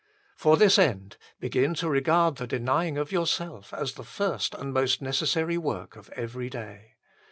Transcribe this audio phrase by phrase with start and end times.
[0.35, 4.99] For this end, begin to regard the denying of yourself as the first and most
[4.99, 6.95] necessary work of every day.